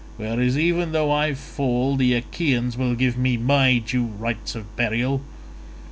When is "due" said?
3.77-4.07